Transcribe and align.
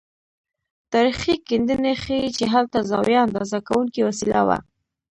تاریخي 0.93 1.35
کیندنې 1.47 1.93
ښيي 2.03 2.27
چې 2.37 2.43
هلته 2.53 2.79
زاویه 2.89 3.19
اندازه 3.27 3.57
کوونکې 3.67 4.01
وسیله 4.09 4.41
وه. 4.47 4.57